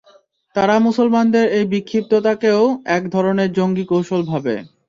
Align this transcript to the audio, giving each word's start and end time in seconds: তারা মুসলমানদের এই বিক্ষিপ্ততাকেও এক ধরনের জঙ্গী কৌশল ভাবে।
তারা 0.55 0.75
মুসলমানদের 0.87 1.45
এই 1.57 1.65
বিক্ষিপ্ততাকেও 1.73 2.61
এক 2.89 3.03
ধরনের 3.15 3.49
জঙ্গী 3.57 3.85
কৌশল 3.91 4.21
ভাবে। 4.31 4.55